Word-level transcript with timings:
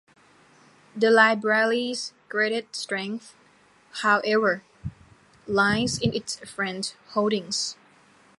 The 0.97 1.11
library's 1.11 2.11
greatest 2.27 2.75
strength, 2.75 3.35
however, 4.01 4.63
lies 5.45 5.99
in 5.99 6.11
its 6.15 6.37
French 6.39 6.93
holdings. 7.09 7.75